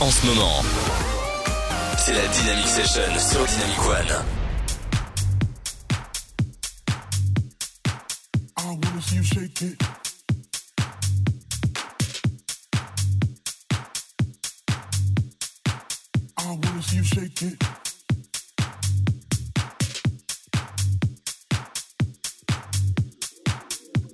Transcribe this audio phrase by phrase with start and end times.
[0.00, 0.62] en ce moment.
[1.98, 4.24] C'est la Dynamic Session sur Dynamic One.
[8.58, 9.82] I wanna see you shake it.
[16.38, 17.62] I wanna see you shake it.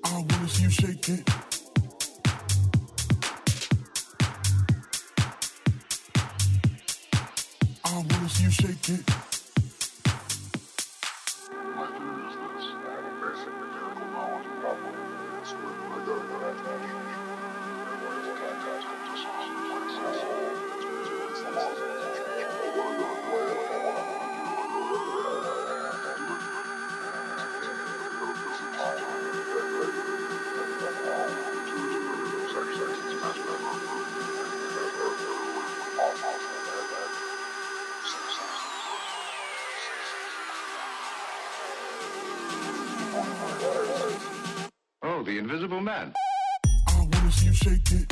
[0.04, 1.51] I wanna see you shake it.
[8.40, 9.21] you shake it.
[45.92, 46.12] man.
[46.88, 48.11] I wanna see you shake it.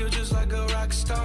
[0.00, 1.19] feel just like a rock star.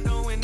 [0.00, 0.39] I know when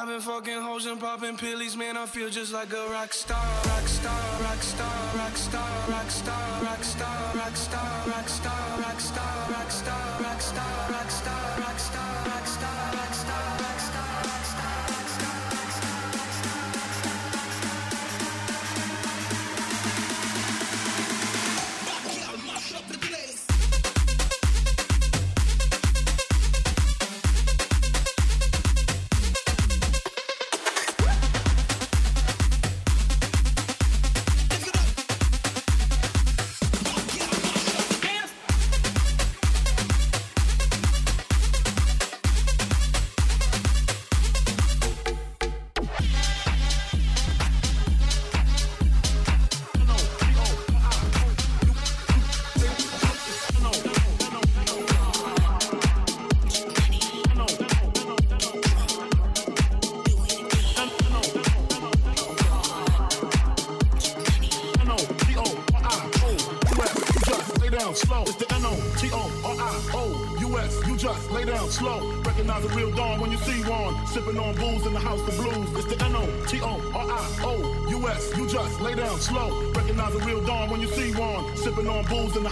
[0.00, 1.94] I've been fucking hoes and popping pills, man.
[1.94, 3.36] I feel just like a rock star,
[3.66, 8.26] rock star, rock star, rock star, rock star, rock star, rock star, rock star, rock
[8.28, 12.79] star, rock star, rock star, rock star, rock star, rock star, rock star.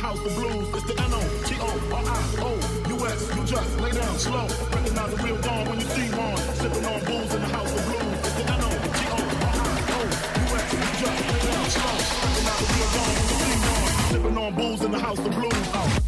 [0.09, 0.69] house the blues.
[0.75, 2.51] It's the N-O, G-O-R-I-O.
[2.89, 2.97] You
[3.45, 4.47] just lay down slow.
[4.73, 6.37] Recognize the real dawn when you see one.
[6.57, 8.19] Sipping on booze in the house of blues.
[8.25, 10.01] It's the N-O, G-O-R-I-O.
[10.73, 11.97] You just lay down slow.
[12.25, 13.93] Recognize the real dawn when you see one.
[14.11, 15.69] Sipping on booze in the house of blues.
[15.75, 16.08] Oh.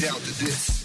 [0.00, 0.77] Down to this.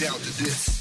[0.00, 0.71] Down to this.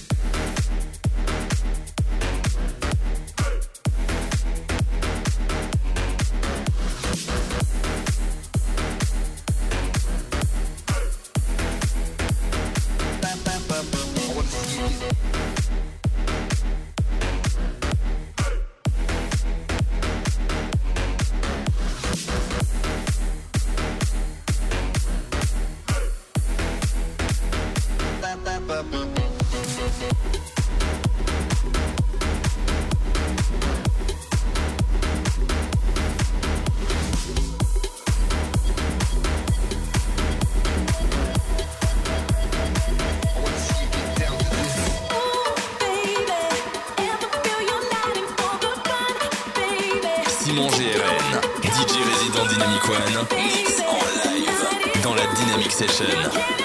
[55.88, 56.61] Session.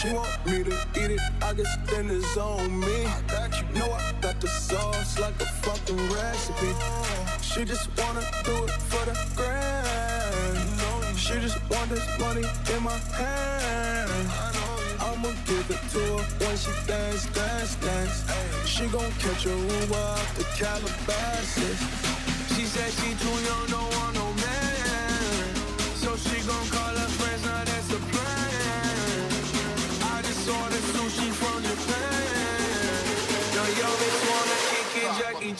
[0.00, 3.02] She want me to eat it, I guess then it's on me.
[3.58, 6.72] You Know I got the sauce like a fucking recipe.
[7.42, 11.18] She just wanna do it for the grand.
[11.18, 12.44] She just want this money
[12.76, 14.10] in my hand.
[15.00, 18.24] I'ma give it to her when she dance, dance, dance.
[18.66, 21.78] She gon' catch a Uber out the Calabasas.
[22.54, 24.17] She said she too young, don't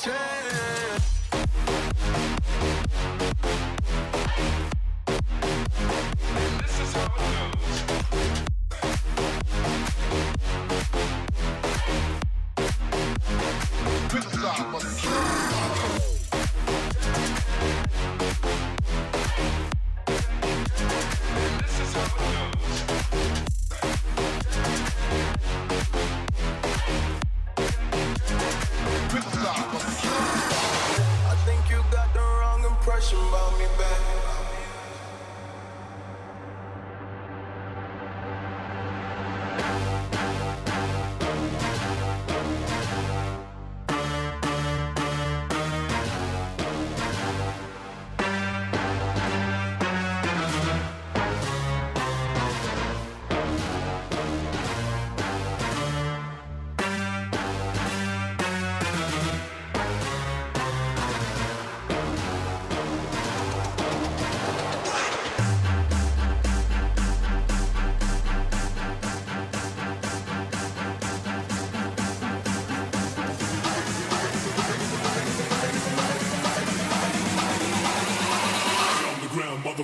[0.07, 0.48] it,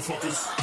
[0.04, 0.53] motherfuckers.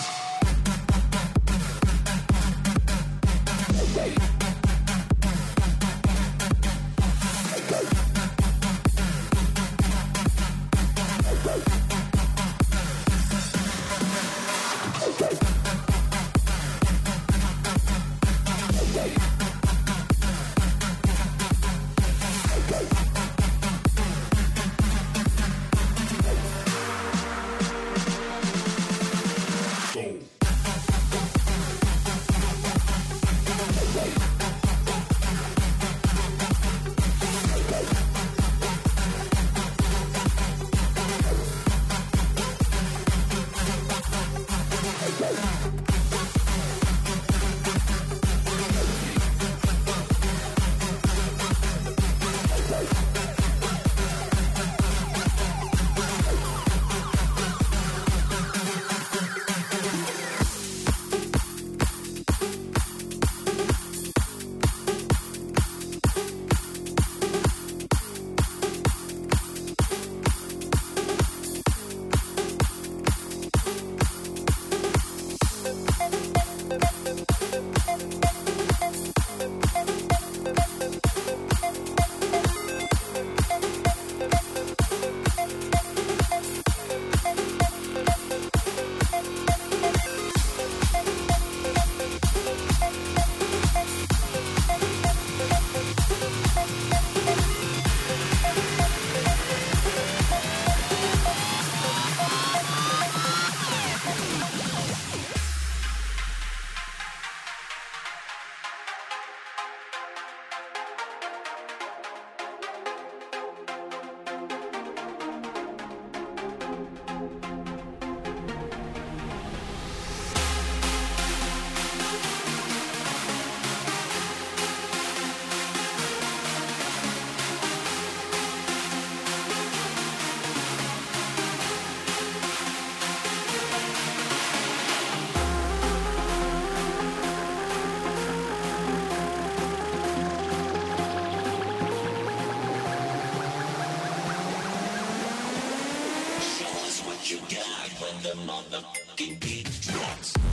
[147.32, 150.51] you got when the motherfucking beat drops.